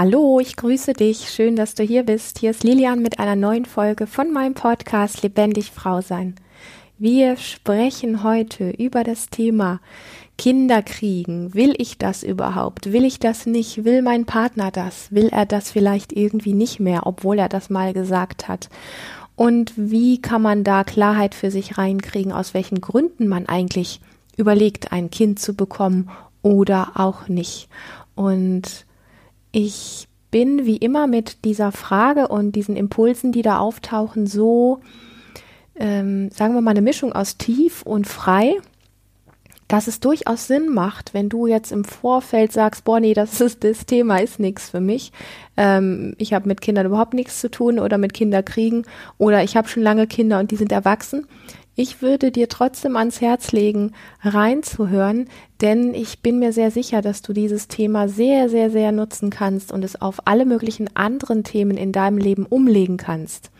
[0.00, 1.28] Hallo, ich grüße dich.
[1.28, 2.38] Schön, dass du hier bist.
[2.38, 6.36] Hier ist Lilian mit einer neuen Folge von meinem Podcast Lebendig Frau sein.
[6.98, 9.80] Wir sprechen heute über das Thema
[10.38, 11.52] Kinder kriegen.
[11.52, 12.92] Will ich das überhaupt?
[12.92, 13.84] Will ich das nicht?
[13.84, 15.10] Will mein Partner das?
[15.10, 18.68] Will er das vielleicht irgendwie nicht mehr, obwohl er das mal gesagt hat?
[19.34, 24.00] Und wie kann man da Klarheit für sich reinkriegen, aus welchen Gründen man eigentlich
[24.36, 26.08] überlegt, ein Kind zu bekommen
[26.42, 27.68] oder auch nicht?
[28.14, 28.86] Und
[29.52, 34.80] ich bin wie immer mit dieser Frage und diesen Impulsen, die da auftauchen, so,
[35.76, 38.56] ähm, sagen wir mal, eine Mischung aus tief und frei,
[39.68, 43.62] dass es durchaus Sinn macht, wenn du jetzt im Vorfeld sagst, boah, nee, das ist
[43.64, 45.12] das Thema ist nichts für mich.
[45.56, 48.86] Ähm, ich habe mit Kindern überhaupt nichts zu tun oder mit Kinderkriegen
[49.18, 51.26] oder ich habe schon lange Kinder und die sind erwachsen.
[51.80, 53.92] Ich würde dir trotzdem ans Herz legen,
[54.22, 55.28] reinzuhören,
[55.60, 59.70] denn ich bin mir sehr sicher, dass du dieses Thema sehr, sehr, sehr nutzen kannst
[59.70, 63.52] und es auf alle möglichen anderen Themen in deinem Leben umlegen kannst.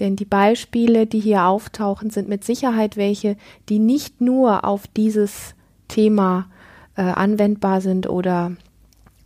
[0.00, 3.36] Denn die Beispiele, die hier auftauchen, sind mit Sicherheit welche,
[3.68, 5.54] die nicht nur auf dieses
[5.86, 6.48] Thema
[6.96, 8.56] äh, anwendbar sind oder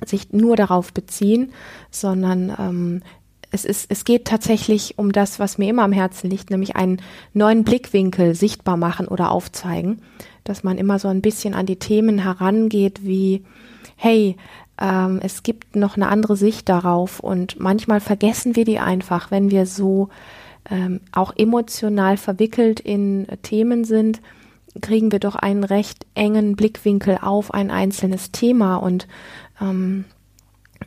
[0.05, 1.55] sich nur darauf beziehen,
[1.91, 3.03] sondern ähm,
[3.51, 7.01] es, ist, es geht tatsächlich um das, was mir immer am Herzen liegt, nämlich einen
[7.33, 10.03] neuen Blickwinkel sichtbar machen oder aufzeigen,
[10.45, 13.45] dass man immer so ein bisschen an die Themen herangeht wie,
[13.97, 14.37] hey,
[14.81, 17.21] ähm, es gibt noch eine andere Sicht darauf.
[17.21, 20.09] Und manchmal vergessen wir die einfach, wenn wir so
[20.71, 24.21] ähm, auch emotional verwickelt in Themen sind,
[24.81, 28.77] kriegen wir doch einen recht engen Blickwinkel auf ein einzelnes Thema.
[28.77, 29.09] Und
[29.61, 30.05] ähm,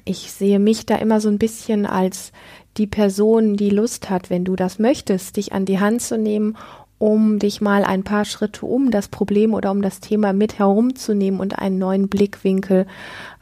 [0.05, 2.31] ich sehe mich da immer so ein bisschen als
[2.77, 6.57] die Person, die Lust hat, wenn du das möchtest, dich an die Hand zu nehmen,
[6.97, 11.39] um dich mal ein paar Schritte um das Problem oder um das Thema mit herumzunehmen
[11.39, 12.85] und einen neuen Blickwinkel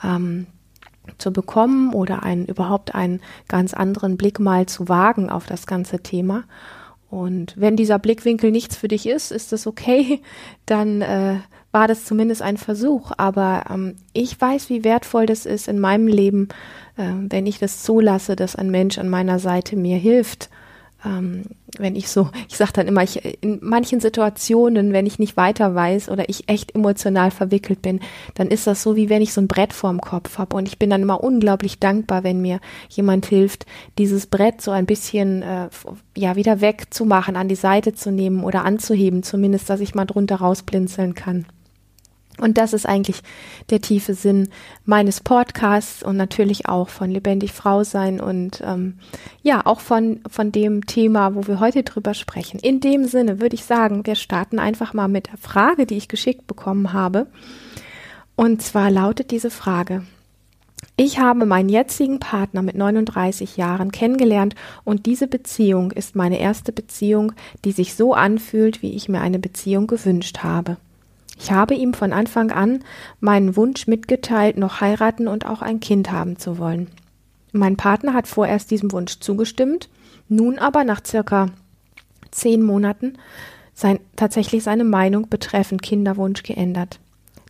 [0.04, 0.48] ähm,
[1.18, 6.00] zu bekommen oder einen überhaupt einen ganz anderen Blick mal zu wagen auf das ganze
[6.00, 6.46] Thema.
[7.10, 10.22] Und wenn dieser Blickwinkel nichts für dich ist, ist das okay,
[10.66, 11.40] dann äh,
[11.72, 13.12] war das zumindest ein Versuch.
[13.18, 16.50] Aber ähm, ich weiß, wie wertvoll das ist in meinem Leben,
[16.98, 20.50] äh, wenn ich das zulasse, dass ein Mensch an meiner Seite mir hilft
[21.06, 21.44] ähm,
[21.78, 25.74] wenn ich so, ich sage dann immer, ich, in manchen Situationen, wenn ich nicht weiter
[25.74, 28.02] weiß oder ich echt emotional verwickelt bin,
[28.34, 30.56] dann ist das so, wie wenn ich so ein Brett vorm Kopf habe.
[30.58, 32.60] Und ich bin dann immer unglaublich dankbar, wenn mir
[32.90, 33.66] jemand hilft,
[33.98, 35.70] dieses Brett so ein bisschen äh,
[36.18, 40.38] ja wieder wegzumachen, an die Seite zu nehmen oder anzuheben, zumindest, dass ich mal drunter
[40.38, 41.46] rausblinzeln kann.
[42.40, 43.22] Und das ist eigentlich
[43.70, 44.50] der tiefe Sinn
[44.86, 49.00] meines Podcasts und natürlich auch von Lebendig Frau sein und ähm,
[49.42, 52.60] ja, auch von, von dem Thema, wo wir heute drüber sprechen.
[52.60, 56.08] In dem Sinne würde ich sagen, wir starten einfach mal mit der Frage, die ich
[56.08, 57.28] geschickt bekommen habe.
[58.36, 60.04] Und zwar lautet diese Frage.
[60.96, 66.72] Ich habe meinen jetzigen Partner mit 39 Jahren kennengelernt und diese Beziehung ist meine erste
[66.72, 67.34] Beziehung,
[67.66, 70.78] die sich so anfühlt, wie ich mir eine Beziehung gewünscht habe.
[71.40, 72.84] Ich habe ihm von Anfang an
[73.22, 76.90] meinen Wunsch mitgeteilt, noch heiraten und auch ein Kind haben zu wollen.
[77.54, 79.90] Mein Partner hat vorerst diesem Wunsch zugestimmt,
[80.28, 81.48] nun aber nach circa
[82.30, 83.14] zehn Monaten
[83.74, 87.00] sein, tatsächlich seine Meinung betreffend Kinderwunsch geändert.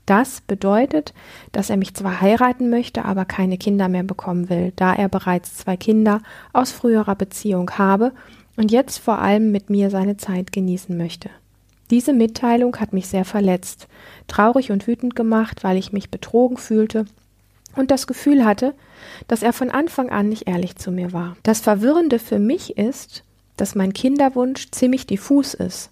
[0.05, 1.13] Das bedeutet,
[1.51, 5.55] dass er mich zwar heiraten möchte, aber keine Kinder mehr bekommen will, da er bereits
[5.57, 6.21] zwei Kinder
[6.53, 8.13] aus früherer Beziehung habe
[8.55, 11.29] und jetzt vor allem mit mir seine Zeit genießen möchte.
[11.89, 13.87] Diese Mitteilung hat mich sehr verletzt,
[14.27, 17.05] traurig und wütend gemacht, weil ich mich betrogen fühlte
[17.75, 18.73] und das Gefühl hatte,
[19.27, 21.35] dass er von Anfang an nicht ehrlich zu mir war.
[21.43, 23.23] Das Verwirrende für mich ist,
[23.57, 25.89] dass mein Kinderwunsch ziemlich diffus ist.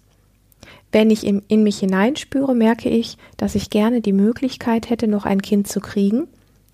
[0.90, 5.42] Wenn ich in, mich hineinspüre, merke ich, dass ich gerne die Möglichkeit hätte, noch ein
[5.42, 6.28] Kind zu kriegen,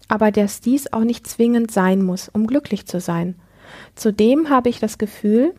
[0.06, 3.34] aber dass dies auch nicht zwingend sein muss, um glücklich zu sein.
[3.96, 5.54] Zudem habe ich das Gefühl,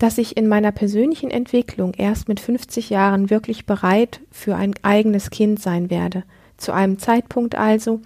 [0.00, 5.28] dass ich in meiner persönlichen Entwicklung erst mit 50 Jahren wirklich bereit für ein eigenes
[5.28, 6.24] Kind sein werde.
[6.56, 8.00] Zu einem Zeitpunkt also,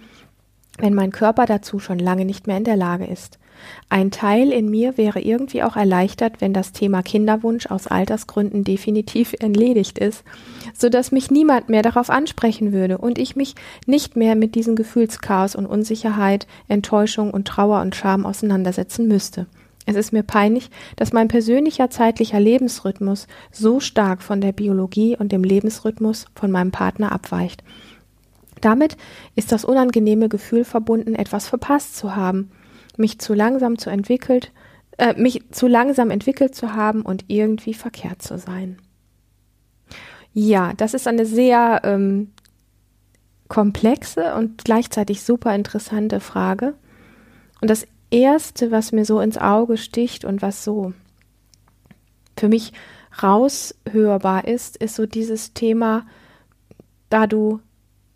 [0.77, 3.39] wenn mein Körper dazu schon lange nicht mehr in der Lage ist.
[3.87, 9.33] Ein Teil in mir wäre irgendwie auch erleichtert, wenn das Thema Kinderwunsch aus Altersgründen definitiv
[9.39, 10.25] erledigt ist,
[10.73, 13.55] so dass mich niemand mehr darauf ansprechen würde und ich mich
[13.85, 19.47] nicht mehr mit diesem Gefühlschaos und Unsicherheit, Enttäuschung und Trauer und Scham auseinandersetzen müsste.
[19.85, 25.31] Es ist mir peinlich, dass mein persönlicher zeitlicher Lebensrhythmus so stark von der Biologie und
[25.31, 27.63] dem Lebensrhythmus von meinem Partner abweicht.
[28.61, 28.97] Damit
[29.35, 32.51] ist das unangenehme Gefühl verbunden, etwas verpasst zu haben,
[32.97, 34.51] mich zu langsam zu entwickelt,
[34.97, 38.77] äh, mich zu langsam entwickelt zu haben und irgendwie verkehrt zu sein.
[40.33, 42.31] Ja, das ist eine sehr ähm,
[43.47, 46.73] komplexe und gleichzeitig super interessante Frage.
[47.61, 50.93] Und das Erste, was mir so ins Auge sticht und was so
[52.37, 52.71] für mich
[53.21, 56.05] raushörbar ist, ist so dieses Thema,
[57.09, 57.59] da du,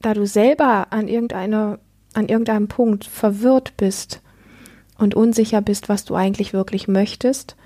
[0.01, 1.79] da du selber an irgendeiner,
[2.13, 4.21] an irgendeinem Punkt verwirrt bist
[4.97, 7.57] und unsicher bist, was du eigentlich wirklich möchtest,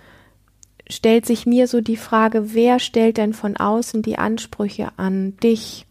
[0.89, 5.85] stellt sich mir so die Frage, wer stellt denn von außen die Ansprüche an dich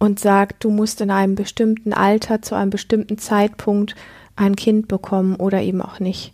[0.00, 3.94] und sagt, du musst in einem bestimmten Alter zu einem bestimmten Zeitpunkt
[4.36, 6.32] ein Kind bekommen oder eben auch nicht.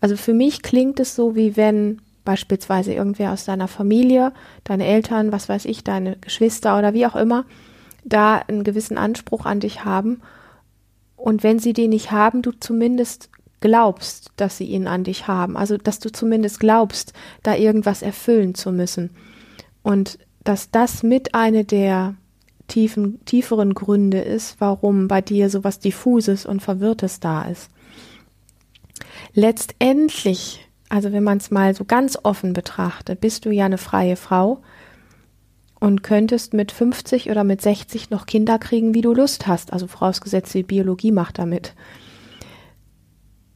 [0.00, 4.32] Also für mich klingt es so, wie wenn beispielsweise irgendwer aus deiner Familie,
[4.64, 7.44] deine Eltern, was weiß ich, deine Geschwister oder wie auch immer,
[8.04, 10.22] da einen gewissen Anspruch an dich haben.
[11.16, 13.30] Und wenn sie den nicht haben, du zumindest
[13.60, 15.56] glaubst, dass sie ihn an dich haben.
[15.56, 17.12] Also, dass du zumindest glaubst,
[17.42, 19.10] da irgendwas erfüllen zu müssen.
[19.82, 22.14] Und dass das mit eine der
[22.68, 27.70] tiefen, tieferen Gründe ist, warum bei dir so was Diffuses und Verwirrtes da ist.
[29.34, 34.14] Letztendlich also wenn man es mal so ganz offen betrachtet, bist du ja eine freie
[34.14, 34.62] Frau
[35.80, 39.72] und könntest mit 50 oder mit 60 noch Kinder kriegen, wie du Lust hast.
[39.72, 41.74] Also vorausgesetzt, die Biologie macht damit.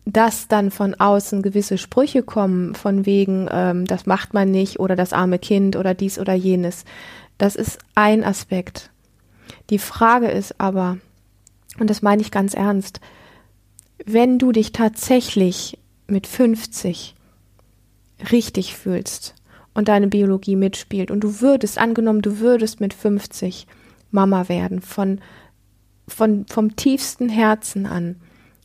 [0.04, 4.96] Dass dann von außen gewisse Sprüche kommen, von wegen, ähm, das macht man nicht oder
[4.96, 6.84] das arme Kind oder dies oder jenes,
[7.36, 8.90] das ist ein Aspekt.
[9.70, 10.98] Die Frage ist aber,
[11.78, 13.00] und das meine ich ganz ernst,
[14.04, 17.14] wenn du dich tatsächlich mit 50
[18.30, 19.34] richtig fühlst
[19.74, 23.66] und deine Biologie mitspielt und du würdest, angenommen, du würdest mit 50
[24.10, 25.20] Mama werden, von,
[26.06, 28.16] von, vom tiefsten Herzen an,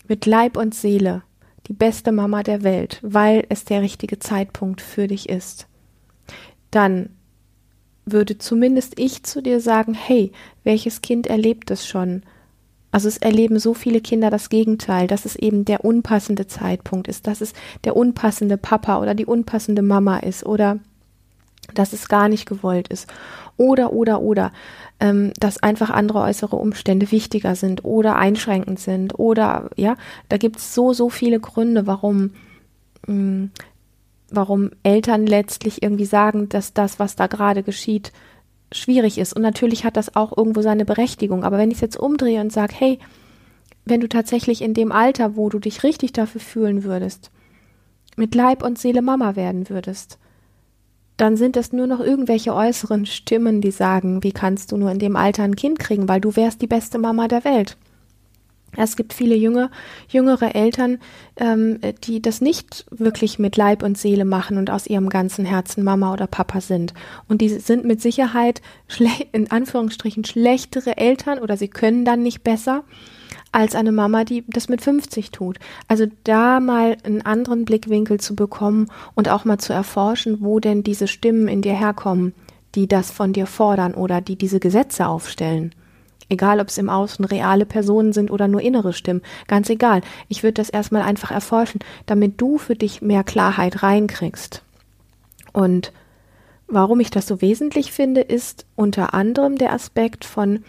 [0.08, 1.24] mit Leib und Seele,
[1.68, 5.68] die beste Mama der Welt, weil es der richtige Zeitpunkt für dich ist,
[6.72, 7.10] dann
[8.06, 10.32] würde zumindest ich zu dir sagen, hey,
[10.64, 12.24] welches Kind erlebt es schon?
[12.92, 17.26] Also es erleben so viele Kinder das Gegenteil, dass es eben der unpassende Zeitpunkt ist,
[17.26, 17.54] dass es
[17.86, 20.78] der unpassende Papa oder die unpassende Mama ist oder
[21.74, 23.08] dass es gar nicht gewollt ist
[23.58, 24.52] oder oder oder
[25.00, 29.96] ähm, dass einfach andere äußere Umstände wichtiger sind oder einschränkend sind oder ja,
[30.30, 32.32] da gibt es so so viele Gründe, warum
[33.08, 33.52] mh, hm,
[34.36, 38.12] warum Eltern letztlich irgendwie sagen, dass das, was da gerade geschieht,
[38.72, 39.34] schwierig ist.
[39.34, 41.44] Und natürlich hat das auch irgendwo seine Berechtigung.
[41.44, 43.00] Aber wenn ich es jetzt umdrehe und sage, hey,
[43.86, 47.32] wenn du tatsächlich in dem Alter, wo du dich richtig dafür fühlen würdest,
[48.16, 50.20] mit Leib und Seele Mama werden würdest,
[51.18, 55.00] dann sind es nur noch irgendwelche äußeren Stimmen, die sagen, wie kannst du nur in
[55.00, 57.78] dem Alter ein Kind kriegen, weil du wärst die beste Mama der Welt.
[58.76, 59.70] Es gibt viele junge,
[60.08, 61.00] jüngere Eltern,
[61.38, 65.84] ähm, die das nicht wirklich mit Leib und Seele machen und aus ihrem ganzen Herzen
[65.84, 66.94] Mama oder Papa sind.
[67.28, 68.62] Und die sind mit Sicherheit
[69.32, 72.84] in Anführungsstrichen schlechtere Eltern oder sie können dann nicht besser
[73.52, 75.60] als eine Mama, die das mit 50 tut.
[75.88, 80.84] Also da mal einen anderen Blickwinkel zu bekommen und auch mal zu erforschen, wo denn
[80.84, 82.34] diese Stimmen in dir herkommen,
[82.76, 85.76] die das von dir fordern oder die diese Gesetze aufstellen.
[86.30, 89.22] Egal, ob es im Außen reale Personen sind oder nur innere Stimmen.
[89.48, 90.02] Ganz egal.
[90.28, 94.64] Ich würde das erstmal einfach erforschen, damit du für dich mehr Klarheit reinkriegst.
[95.52, 95.94] Und
[96.68, 100.64] warum ich das so wesentlich finde, ist unter anderem der Aspekt von,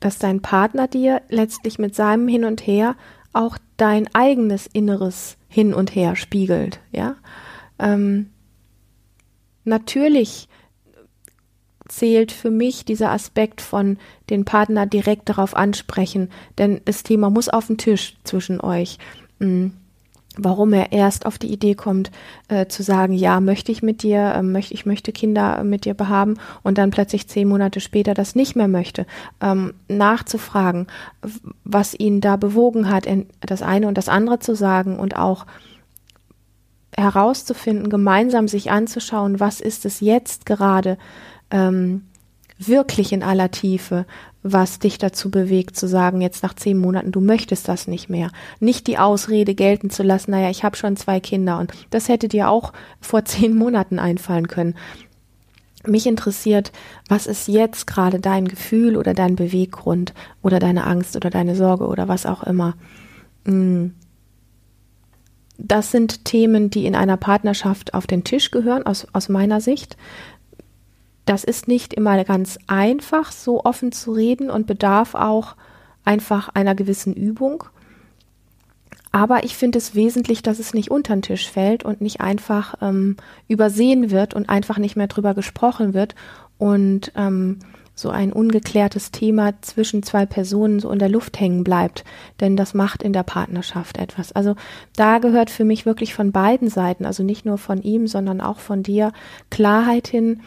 [0.00, 2.96] dass dein Partner dir letztlich mit seinem Hin und Her
[3.32, 7.16] auch dein eigenes inneres Hin und Her spiegelt, ja.
[7.78, 8.30] Ähm,
[9.64, 10.48] natürlich
[11.92, 13.98] zählt für mich dieser Aspekt von
[14.30, 18.98] den Partner direkt darauf ansprechen, denn das Thema muss auf den Tisch zwischen euch.
[19.40, 19.72] Hm.
[20.38, 22.10] Warum er erst auf die Idee kommt,
[22.48, 25.92] äh, zu sagen, ja, möchte ich mit dir, äh, möchte ich möchte Kinder mit dir
[25.92, 29.04] behaben und dann plötzlich zehn Monate später das nicht mehr möchte,
[29.42, 30.86] ähm, nachzufragen,
[31.64, 33.06] was ihn da bewogen hat,
[33.40, 35.44] das eine und das andere zu sagen und auch
[36.96, 40.96] herauszufinden, gemeinsam sich anzuschauen, was ist es jetzt gerade,
[41.52, 42.02] ähm,
[42.58, 44.06] wirklich in aller Tiefe,
[44.42, 48.30] was dich dazu bewegt, zu sagen, jetzt nach zehn Monaten, du möchtest das nicht mehr.
[48.58, 52.28] Nicht die Ausrede gelten zu lassen, naja, ich habe schon zwei Kinder und das hätte
[52.28, 54.74] dir auch vor zehn Monaten einfallen können.
[55.84, 56.70] Mich interessiert,
[57.08, 61.86] was ist jetzt gerade dein Gefühl oder dein Beweggrund oder deine Angst oder deine Sorge
[61.86, 62.74] oder was auch immer.
[63.44, 63.94] Hm.
[65.58, 69.96] Das sind Themen, die in einer Partnerschaft auf den Tisch gehören, aus, aus meiner Sicht.
[71.24, 75.56] Das ist nicht immer ganz einfach, so offen zu reden und bedarf auch
[76.04, 77.64] einfach einer gewissen Übung.
[79.12, 82.74] Aber ich finde es wesentlich, dass es nicht unter den Tisch fällt und nicht einfach
[82.80, 86.14] ähm, übersehen wird und einfach nicht mehr drüber gesprochen wird
[86.56, 87.58] und ähm,
[87.94, 92.04] so ein ungeklärtes Thema zwischen zwei Personen so in der Luft hängen bleibt,
[92.40, 94.32] denn das macht in der Partnerschaft etwas.
[94.32, 94.56] Also
[94.96, 98.60] da gehört für mich wirklich von beiden Seiten, also nicht nur von ihm, sondern auch
[98.60, 99.12] von dir,
[99.50, 100.40] Klarheit hin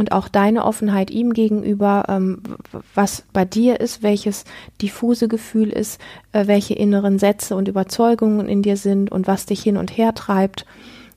[0.00, 2.42] und auch deine Offenheit ihm gegenüber, ähm,
[2.94, 4.46] was bei dir ist, welches
[4.80, 6.00] diffuse Gefühl ist,
[6.32, 10.14] äh, welche inneren Sätze und Überzeugungen in dir sind und was dich hin und her
[10.14, 10.64] treibt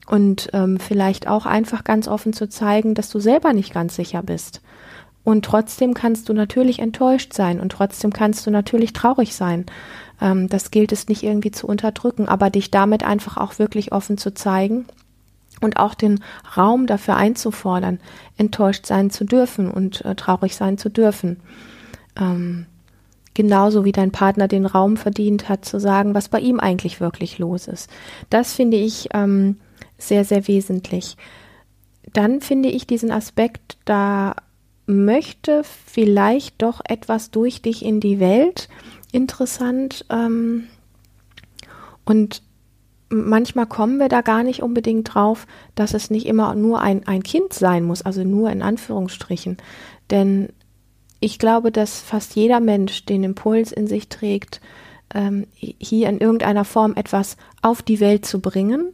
[0.06, 4.22] und ähm, vielleicht auch einfach ganz offen zu zeigen, dass du selber nicht ganz sicher
[4.22, 4.60] bist.
[5.24, 9.64] Und trotzdem kannst du natürlich enttäuscht sein und trotzdem kannst du natürlich traurig sein.
[10.20, 14.18] Ähm, das gilt es nicht irgendwie zu unterdrücken, aber dich damit einfach auch wirklich offen
[14.18, 14.84] zu zeigen
[15.60, 16.22] und auch den
[16.56, 18.00] Raum dafür einzufordern,
[18.36, 21.40] enttäuscht sein zu dürfen und äh, traurig sein zu dürfen.
[22.18, 22.66] Ähm,
[23.34, 27.38] genauso wie dein Partner den Raum verdient hat, zu sagen, was bei ihm eigentlich wirklich
[27.38, 27.90] los ist.
[28.30, 29.56] Das finde ich ähm,
[29.98, 31.16] sehr, sehr wesentlich.
[32.12, 34.36] Dann finde ich diesen Aspekt, da
[34.86, 38.68] möchte vielleicht doch etwas durch dich in die Welt
[39.12, 40.04] interessant.
[40.10, 40.64] Ähm,
[42.04, 42.42] und
[43.08, 47.22] manchmal kommen wir da gar nicht unbedingt drauf, dass es nicht immer nur ein, ein
[47.22, 49.58] Kind sein muss, also nur in Anführungsstrichen.
[50.10, 50.48] Denn
[51.20, 54.60] ich glaube, dass fast jeder Mensch den Impuls in sich trägt,
[55.14, 58.92] ähm, hier in irgendeiner Form etwas auf die Welt zu bringen.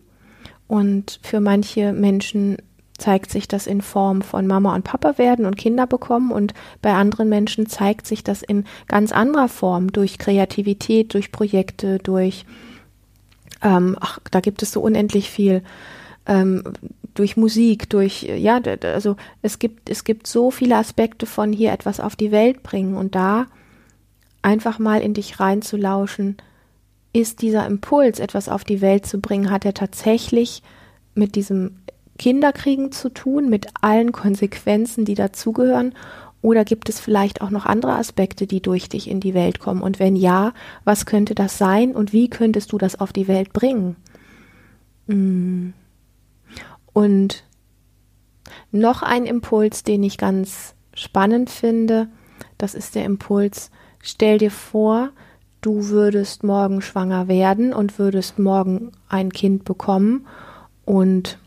[0.69, 2.59] Und für manche Menschen
[2.99, 6.93] zeigt sich das in Form von Mama und Papa werden und Kinder bekommen und bei
[6.93, 12.45] anderen Menschen zeigt sich das in ganz anderer Form durch Kreativität, durch Projekte, durch
[13.63, 15.63] ähm, ach, da gibt es so unendlich viel
[16.27, 16.63] ähm,
[17.15, 22.01] durch Musik, durch ja, also es gibt es gibt so viele Aspekte von hier etwas
[22.01, 23.47] auf die Welt bringen und da
[24.43, 26.37] einfach mal in dich reinzulauschen,
[27.13, 30.63] ist dieser Impuls, etwas auf die Welt zu bringen, hat er tatsächlich
[31.15, 31.77] mit diesem
[32.19, 35.95] Kinderkriegen zu tun, mit allen Konsequenzen, die dazugehören?
[36.43, 39.83] Oder gibt es vielleicht auch noch andere Aspekte, die durch dich in die Welt kommen?
[39.83, 40.53] Und wenn ja,
[40.85, 43.97] was könnte das sein und wie könntest du das auf die Welt bringen?
[45.07, 45.71] Mm.
[46.93, 47.45] Und
[48.73, 52.09] noch ein Impuls, den ich ganz spannend finde,
[52.59, 53.71] das ist der Impuls,
[54.01, 55.11] stell dir vor,
[55.61, 60.27] du würdest morgen schwanger werden und würdest morgen ein Kind bekommen
[60.85, 61.39] und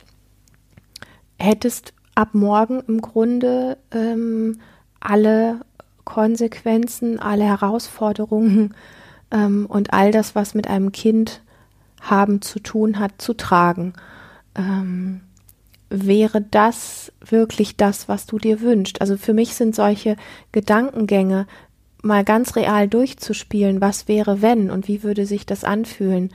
[1.40, 4.60] hättest ab morgen im Grunde ähm,
[5.04, 5.62] alle
[6.06, 8.74] Konsequenzen, alle Herausforderungen
[9.32, 11.42] ähm, und all das, was mit einem Kind
[12.02, 13.94] haben zu tun hat, zu tragen.
[14.56, 15.22] Ähm,
[15.90, 19.00] wäre das wirklich das, was du dir wünschst?
[19.02, 20.18] Also für mich sind solche
[20.52, 21.48] Gedankengänge
[22.02, 26.32] mal ganz real durchzuspielen, was wäre wenn und wie würde sich das anfühlen,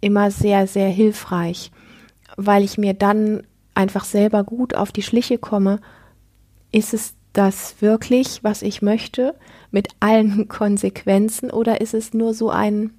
[0.00, 1.70] immer sehr, sehr hilfreich,
[2.36, 3.44] weil ich mir dann
[3.74, 5.80] einfach selber gut auf die Schliche komme,
[6.72, 9.34] ist es das wirklich, was ich möchte,
[9.70, 12.90] mit allen Konsequenzen, oder ist es nur so ein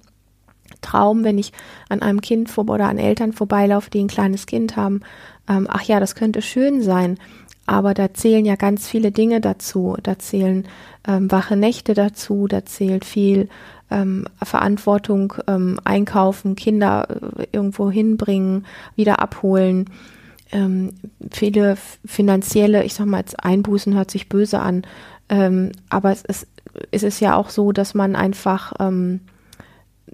[0.80, 1.52] Traum, wenn ich
[1.88, 5.00] an einem Kind vor oder an Eltern vorbeilaufe, die ein kleines Kind haben?
[5.48, 7.18] Ähm, ach ja, das könnte schön sein,
[7.66, 9.96] aber da zählen ja ganz viele Dinge dazu.
[10.02, 10.66] Da zählen
[11.06, 13.48] ähm, wache Nächte dazu, da zählt viel
[13.90, 17.06] ähm, Verantwortung, ähm, einkaufen, Kinder
[17.38, 19.90] äh, irgendwo hinbringen, wieder abholen.
[20.54, 20.94] Ähm,
[21.32, 24.82] viele finanzielle, ich sag mal jetzt Einbußen hört sich böse an,
[25.28, 26.46] ähm, aber es ist,
[26.92, 29.20] es ist ja auch so, dass man einfach ähm,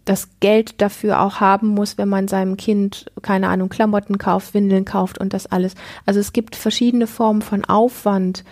[0.07, 4.87] das Geld dafür auch haben muss, wenn man seinem Kind, keine Ahnung, Klamotten kauft, Windeln
[4.87, 5.75] kauft und das alles.
[6.07, 8.45] Also es gibt verschiedene Formen von Aufwand,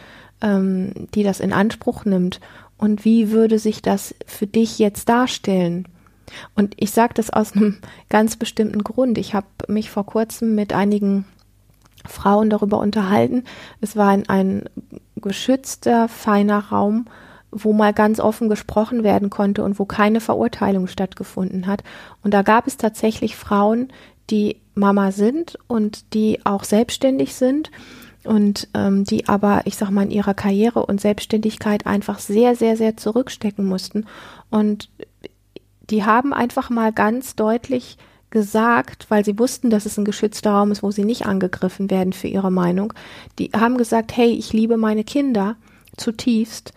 [0.43, 2.41] ähm, die das in Anspruch nimmt.
[2.77, 5.89] Und wie würde sich das für dich jetzt darstellen?
[6.55, 7.79] Und ich sage das aus einem
[8.11, 9.17] ganz bestimmten Grund.
[9.17, 11.25] Ich habe mich vor kurzem mit einigen
[12.09, 13.45] Frauen darüber unterhalten.
[13.81, 14.65] Es war ein, ein
[15.17, 17.07] geschützter, feiner Raum,
[17.51, 21.83] wo mal ganz offen gesprochen werden konnte und wo keine Verurteilung stattgefunden hat.
[22.23, 23.89] Und da gab es tatsächlich Frauen,
[24.31, 27.71] die Mama sind und die auch selbstständig sind
[28.25, 32.77] und ähm, die aber, ich sag mal, in ihrer Karriere und Selbstständigkeit einfach sehr, sehr,
[32.77, 34.07] sehr zurückstecken mussten.
[34.51, 34.91] Und
[35.91, 37.97] die haben einfach mal ganz deutlich
[38.31, 42.13] gesagt, weil sie wussten, dass es ein geschützter Raum ist, wo sie nicht angegriffen werden
[42.13, 42.93] für ihre Meinung.
[43.39, 45.57] Die haben gesagt, hey, ich liebe meine Kinder
[45.97, 46.73] zutiefst,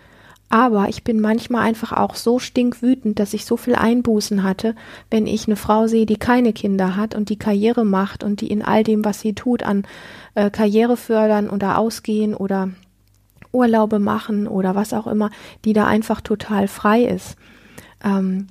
[0.49, 4.75] aber ich bin manchmal einfach auch so stinkwütend, dass ich so viel Einbußen hatte,
[5.09, 8.47] wenn ich eine Frau sehe, die keine Kinder hat und die Karriere macht und die
[8.47, 9.83] in all dem, was sie tut, an
[10.35, 12.69] äh, Karriere fördern oder ausgehen oder
[13.53, 15.29] Urlaube machen oder was auch immer,
[15.63, 17.37] die da einfach total frei ist.
[18.03, 18.47] Ähm,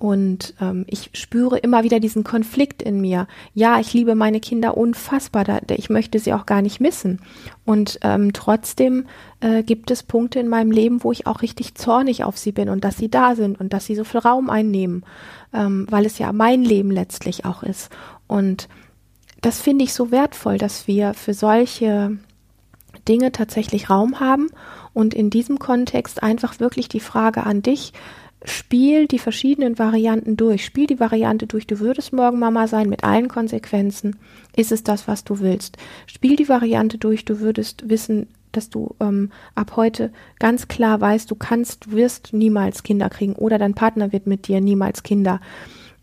[0.00, 3.28] Und ähm, ich spüre immer wieder diesen Konflikt in mir.
[3.52, 7.20] Ja, ich liebe meine Kinder unfassbar, da, ich möchte sie auch gar nicht missen.
[7.66, 9.04] Und ähm, trotzdem
[9.40, 12.70] äh, gibt es Punkte in meinem Leben, wo ich auch richtig zornig auf sie bin
[12.70, 15.04] und dass sie da sind und dass sie so viel Raum einnehmen,
[15.52, 17.90] ähm, weil es ja mein Leben letztlich auch ist.
[18.26, 18.70] Und
[19.42, 22.16] das finde ich so wertvoll, dass wir für solche
[23.06, 24.48] Dinge tatsächlich Raum haben
[24.94, 27.92] und in diesem Kontext einfach wirklich die Frage an dich,
[28.44, 30.64] spiel die verschiedenen Varianten durch.
[30.64, 34.16] Spiel die Variante durch, du würdest morgen Mama sein mit allen Konsequenzen.
[34.56, 35.76] Ist es das, was du willst?
[36.06, 41.30] Spiel die Variante durch, du würdest wissen, dass du ähm, ab heute ganz klar weißt,
[41.30, 45.40] du kannst, du wirst niemals Kinder kriegen oder dein Partner wird mit dir niemals Kinder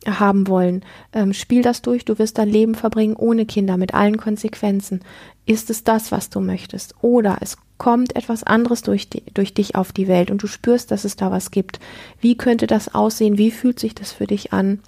[0.06, 0.84] haben wollen.
[1.13, 5.01] Ähm, spiel das durch, du wirst dein Leben verbringen ohne Kinder, mit allen Konsequenzen.
[5.46, 6.96] Ist es das, was du möchtest?
[7.01, 10.91] Oder es kommt etwas anderes durch, die, durch dich auf die Welt und du spürst,
[10.91, 11.79] dass es da was gibt.
[12.19, 13.38] Wie könnte das aussehen?
[13.38, 14.79] Wie fühlt sich das für dich an?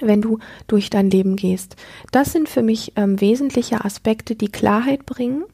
[0.00, 1.74] wenn du durch dein Leben gehst.
[2.12, 5.44] Das sind für mich ähm, wesentliche Aspekte, die Klarheit bringen.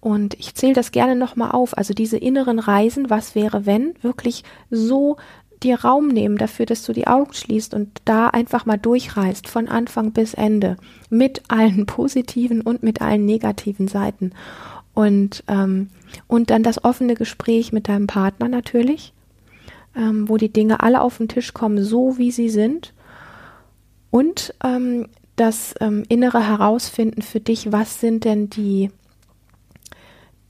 [0.00, 1.76] Und ich zähle das gerne nochmal auf.
[1.76, 5.16] Also diese inneren Reisen, was wäre, wenn, wirklich so
[5.62, 9.68] dir Raum nehmen dafür, dass du die Augen schließt und da einfach mal durchreist, von
[9.68, 10.76] Anfang bis Ende,
[11.10, 14.32] mit allen positiven und mit allen negativen Seiten.
[14.98, 15.90] Und, ähm,
[16.26, 19.12] und dann das offene Gespräch mit deinem Partner natürlich,
[19.94, 22.94] ähm, wo die Dinge alle auf den Tisch kommen, so wie sie sind.
[24.10, 28.90] Und ähm, das ähm, innere Herausfinden für dich, was sind denn die,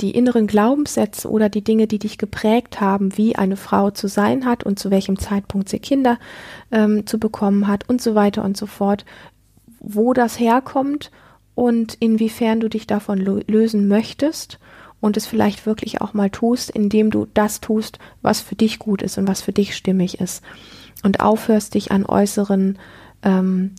[0.00, 4.46] die inneren Glaubenssätze oder die Dinge, die dich geprägt haben, wie eine Frau zu sein
[4.46, 6.18] hat und zu welchem Zeitpunkt sie Kinder
[6.72, 9.04] ähm, zu bekommen hat und so weiter und so fort,
[9.78, 11.10] wo das herkommt
[11.58, 14.60] und inwiefern du dich davon lösen möchtest
[15.00, 19.02] und es vielleicht wirklich auch mal tust, indem du das tust, was für dich gut
[19.02, 20.44] ist und was für dich stimmig ist
[21.02, 22.78] und aufhörst, dich an äußeren
[23.24, 23.72] ähm,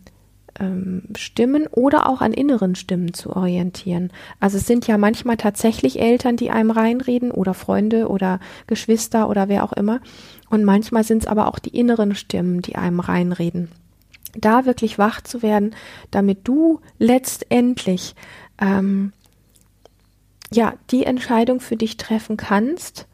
[0.60, 4.12] ähm, Stimmen oder auch an inneren Stimmen zu orientieren.
[4.42, 9.48] Also es sind ja manchmal tatsächlich Eltern, die einem reinreden oder Freunde oder Geschwister oder
[9.48, 10.02] wer auch immer.
[10.50, 13.70] Und manchmal sind es aber auch die inneren Stimmen, die einem reinreden
[14.34, 15.76] da wirklich wach zu werden,
[16.12, 18.16] damit du letztendlich
[18.60, 19.14] ähm,
[20.52, 23.08] ja die Entscheidung für dich treffen kannst,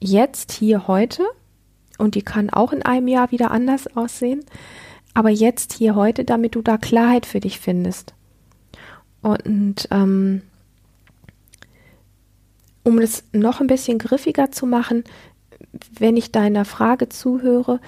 [0.00, 1.24] jetzt hier heute,
[1.98, 4.44] und die kann auch in einem Jahr wieder anders aussehen,
[5.14, 8.12] aber jetzt hier heute, damit du da Klarheit für dich findest.
[9.22, 10.42] Und ähm,
[12.84, 15.04] um das noch ein bisschen griffiger zu machen,
[15.98, 17.80] wenn ich deiner Frage zuhöre,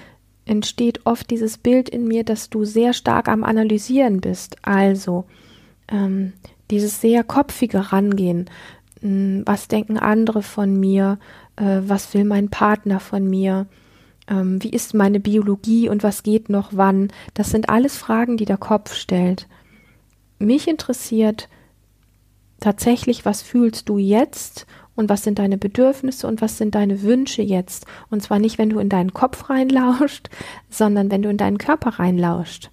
[0.49, 4.57] entsteht oft dieses Bild in mir, dass du sehr stark am Analysieren bist.
[4.63, 5.25] Also
[5.87, 6.33] ähm,
[6.71, 8.49] dieses sehr kopfige Rangehen.
[9.01, 11.19] Hm, was denken andere von mir?
[11.55, 13.67] Äh, was will mein Partner von mir?
[14.27, 17.09] Ähm, wie ist meine Biologie und was geht noch wann?
[17.33, 19.47] Das sind alles Fragen, die der Kopf stellt.
[20.39, 21.49] Mich interessiert
[22.59, 24.65] tatsächlich, was fühlst du jetzt
[24.99, 27.85] und was sind deine Bedürfnisse und was sind deine Wünsche jetzt.
[28.09, 30.29] Und zwar nicht, wenn du in deinen Kopf reinlauscht,
[30.69, 32.69] sondern wenn du in deinen Körper reinlauscht.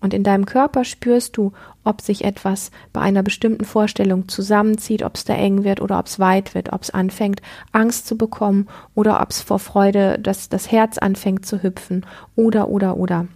[0.00, 1.52] Und in deinem Körper spürst du,
[1.84, 6.06] ob sich etwas bei einer bestimmten Vorstellung zusammenzieht, ob es da eng wird oder ob
[6.06, 10.48] es weit wird, ob es anfängt, Angst zu bekommen oder ob es vor Freude, dass
[10.48, 12.04] das Herz anfängt zu hüpfen
[12.34, 13.28] oder, oder, oder.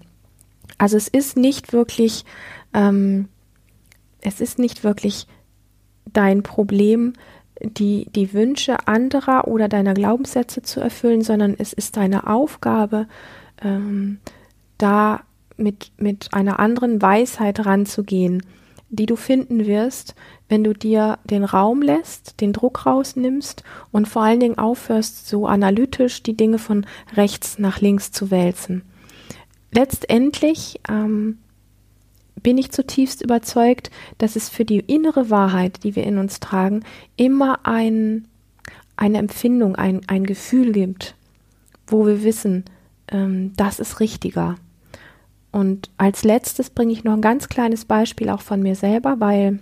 [0.77, 2.25] Also es ist nicht wirklich,
[2.73, 3.29] ähm,
[4.23, 5.29] es ist nicht wirklich
[6.13, 7.13] dein Problem,
[7.61, 13.07] die, die Wünsche anderer oder deiner Glaubenssätze zu erfüllen, sondern es ist deine Aufgabe,
[13.63, 14.19] ähm,
[14.79, 15.21] da
[15.57, 18.43] mit, mit einer anderen Weisheit ranzugehen,
[18.91, 20.15] die du finden wirst,
[20.49, 23.63] wenn du dir den Raum lässt, den Druck rausnimmst
[23.93, 28.83] und vor allen Dingen aufhörst, so analytisch die Dinge von rechts nach links zu wälzen.
[29.73, 31.39] Letztendlich ähm,
[32.45, 36.85] bin ich zutiefst überzeugt, dass es für die innere Wahrheit, die wir in uns tragen,
[37.17, 38.29] immer ein,
[38.95, 41.17] eine Empfindung, ein, ein Gefühl gibt,
[41.89, 42.65] wo wir wissen,
[43.09, 44.57] ähm, das ist richtiger.
[45.51, 49.61] Und als letztes bringe ich noch ein ganz kleines Beispiel auch von mir selber, weil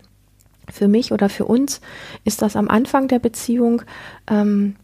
[0.71, 1.81] für mich oder für uns
[2.25, 3.83] ist das am Anfang der Beziehung
[4.29, 4.75] ähm,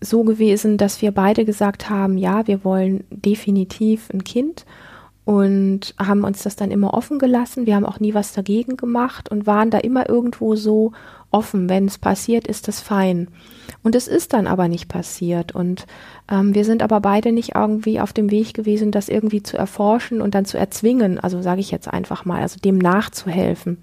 [0.00, 4.66] so gewesen, dass wir beide gesagt haben, ja, wir wollen definitiv ein Kind
[5.24, 7.66] und haben uns das dann immer offen gelassen.
[7.66, 10.92] Wir haben auch nie was dagegen gemacht und waren da immer irgendwo so
[11.30, 11.68] offen.
[11.68, 13.28] Wenn es passiert, ist das fein.
[13.84, 15.52] Und es ist dann aber nicht passiert.
[15.52, 15.86] Und
[16.30, 20.20] ähm, wir sind aber beide nicht irgendwie auf dem Weg gewesen, das irgendwie zu erforschen
[20.20, 21.20] und dann zu erzwingen.
[21.20, 23.78] Also sage ich jetzt einfach mal, also dem nachzuhelfen.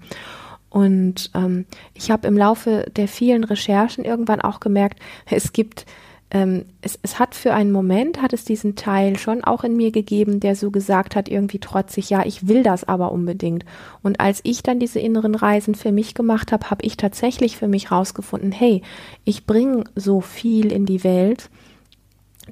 [0.68, 5.84] Und ähm, ich habe im Laufe der vielen Recherchen irgendwann auch gemerkt, es gibt
[6.30, 9.90] ähm, es, es hat für einen Moment, hat es diesen Teil schon auch in mir
[9.90, 13.64] gegeben, der so gesagt hat, irgendwie trotzig, ja, ich will das aber unbedingt.
[14.02, 17.68] Und als ich dann diese inneren Reisen für mich gemacht habe, habe ich tatsächlich für
[17.68, 18.82] mich rausgefunden, hey,
[19.24, 21.50] ich bringe so viel in die Welt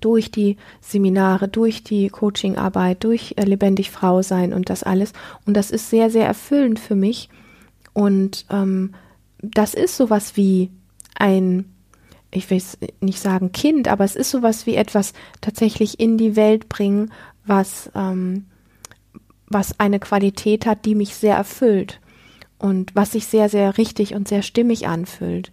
[0.01, 5.13] durch die Seminare, durch die Coachingarbeit, durch äh, lebendig Frau sein und das alles.
[5.47, 7.29] Und das ist sehr, sehr erfüllend für mich.
[7.93, 8.95] Und ähm,
[9.41, 10.71] das ist sowas wie
[11.17, 11.65] ein
[12.31, 12.63] ich will
[13.01, 17.11] nicht sagen Kind, aber es ist sowas wie etwas tatsächlich in die Welt bringen,
[17.47, 18.47] was, ähm,
[19.47, 22.01] was eine Qualität hat, die mich sehr erfüllt
[22.59, 25.51] und was sich sehr, sehr richtig und sehr stimmig anfühlt.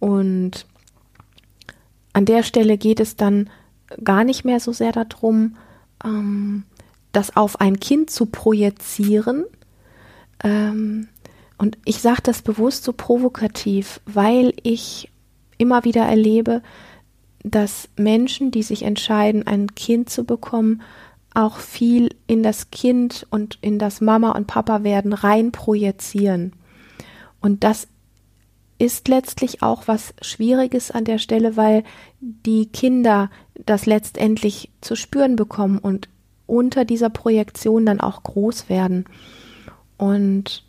[0.00, 0.66] Und
[2.12, 3.48] an der Stelle geht es dann
[4.02, 5.56] gar nicht mehr so sehr darum,
[6.04, 6.64] ähm,
[7.12, 9.44] das auf ein Kind zu projizieren.
[10.42, 11.08] Ähm,
[11.56, 15.08] und ich sage das bewusst so provokativ, weil ich
[15.58, 16.62] immer wieder erlebe,
[17.42, 20.82] dass Menschen, die sich entscheiden, ein Kind zu bekommen,
[21.34, 26.54] auch viel in das Kind und in das Mama und Papa werden rein projizieren.
[27.40, 27.88] Und das
[28.78, 31.84] ist letztlich auch was Schwieriges an der Stelle, weil
[32.20, 33.30] die Kinder
[33.64, 36.08] das letztendlich zu spüren bekommen und
[36.46, 39.04] unter dieser Projektion dann auch groß werden.
[39.98, 40.64] Und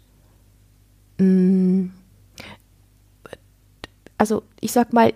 [1.17, 1.91] mh, mm,
[4.17, 5.13] also ich sag mal,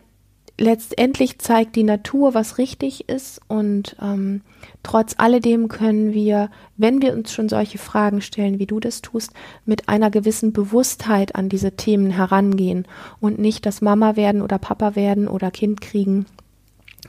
[0.58, 4.42] letztendlich zeigt die Natur, was richtig ist und ähm,
[4.84, 9.34] trotz alledem können wir, wenn wir uns schon solche Fragen stellen, wie du das tust,
[9.66, 12.86] mit einer gewissen Bewusstheit an diese Themen herangehen
[13.20, 16.26] und nicht das Mama werden oder Papa werden oder Kind kriegen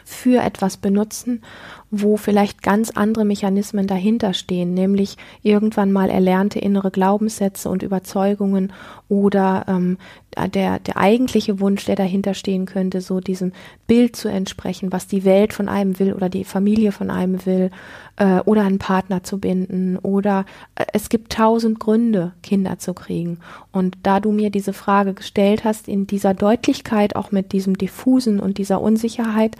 [0.04, 1.42] für etwas benutzen,
[1.90, 8.72] wo vielleicht ganz andere Mechanismen dahinter stehen, nämlich irgendwann mal erlernte innere Glaubenssätze und Überzeugungen
[9.08, 9.98] oder ähm,
[10.36, 13.52] der, der eigentliche Wunsch, der dahinter stehen könnte, so diesem
[13.86, 17.70] Bild zu entsprechen, was die Welt von einem will oder die Familie von einem will
[18.16, 23.38] äh, oder einen Partner zu binden oder äh, es gibt tausend Gründe, Kinder zu kriegen.
[23.72, 28.40] Und da du mir diese Frage gestellt hast, in dieser Deutlichkeit, auch mit diesem diffusen
[28.40, 29.56] und dieser Unsicherheit,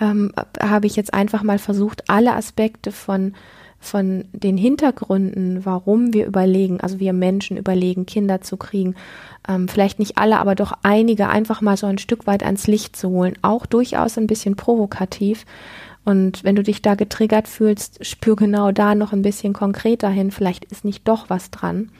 [0.00, 3.34] ähm, habe ich jetzt einfach mal versucht, alle Aspekte von
[3.80, 8.94] von den Hintergründen, warum wir überlegen, also wir Menschen überlegen, Kinder zu kriegen,
[9.48, 12.94] ähm, vielleicht nicht alle, aber doch einige einfach mal so ein Stück weit ans Licht
[12.94, 15.46] zu holen, auch durchaus ein bisschen provokativ.
[16.04, 20.30] Und wenn du dich da getriggert fühlst, spür genau da noch ein bisschen konkreter hin,
[20.30, 21.90] vielleicht ist nicht doch was dran.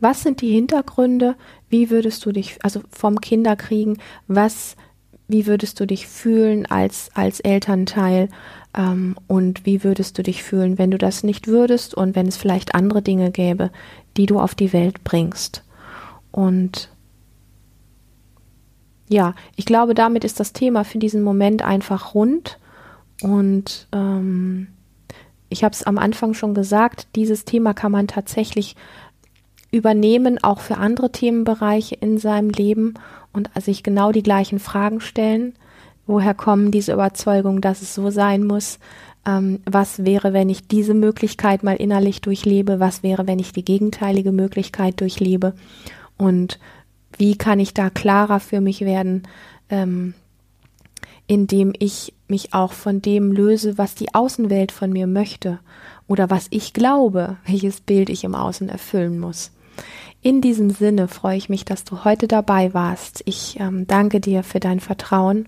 [0.00, 1.36] Was sind die Hintergründe?
[1.68, 4.76] Wie würdest du dich, also vom Kinderkriegen, was
[5.30, 8.28] wie würdest du dich fühlen als, als Elternteil
[8.76, 12.36] ähm, und wie würdest du dich fühlen, wenn du das nicht würdest und wenn es
[12.36, 13.70] vielleicht andere Dinge gäbe,
[14.16, 15.64] die du auf die Welt bringst.
[16.32, 16.90] Und
[19.08, 22.58] ja, ich glaube, damit ist das Thema für diesen Moment einfach rund.
[23.22, 24.68] Und ähm,
[25.48, 28.76] ich habe es am Anfang schon gesagt, dieses Thema kann man tatsächlich
[29.72, 32.94] übernehmen, auch für andere Themenbereiche in seinem Leben
[33.32, 35.54] und sich genau die gleichen Fragen stellen.
[36.10, 38.80] Woher kommen diese Überzeugungen, dass es so sein muss?
[39.24, 42.80] Ähm, was wäre, wenn ich diese Möglichkeit mal innerlich durchlebe?
[42.80, 45.54] Was wäre, wenn ich die gegenteilige Möglichkeit durchlebe?
[46.16, 46.58] Und
[47.16, 49.22] wie kann ich da klarer für mich werden,
[49.68, 50.14] ähm,
[51.28, 55.60] indem ich mich auch von dem löse, was die Außenwelt von mir möchte
[56.08, 59.52] oder was ich glaube, welches Bild ich im Außen erfüllen muss.
[60.22, 63.22] In diesem Sinne freue ich mich, dass du heute dabei warst.
[63.26, 65.46] Ich ähm, danke dir für dein Vertrauen.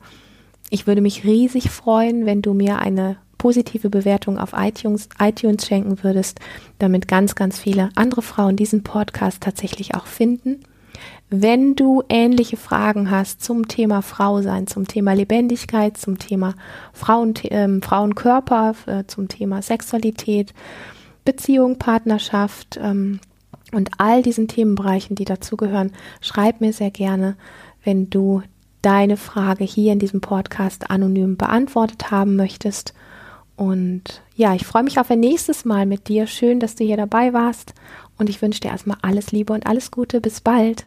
[0.72, 6.02] Ich würde mich riesig freuen, wenn du mir eine positive Bewertung auf iTunes, iTunes schenken
[6.02, 6.40] würdest,
[6.78, 10.60] damit ganz, ganz viele andere Frauen diesen Podcast tatsächlich auch finden.
[11.28, 16.54] Wenn du ähnliche Fragen hast zum Thema Frau sein, zum Thema Lebendigkeit, zum Thema
[16.94, 20.54] Frauen, äh, Frauenkörper, äh, zum Thema Sexualität,
[21.26, 23.20] Beziehung, Partnerschaft, ähm,
[23.72, 27.36] und all diesen Themenbereichen, die dazugehören, schreib mir sehr gerne,
[27.84, 28.42] wenn du
[28.82, 32.94] deine Frage hier in diesem Podcast anonym beantwortet haben möchtest.
[33.56, 36.26] Und ja, ich freue mich auf ein nächstes Mal mit dir.
[36.26, 37.74] Schön, dass du hier dabei warst.
[38.18, 40.20] Und ich wünsche dir erstmal alles Liebe und alles Gute.
[40.20, 40.80] Bis bald.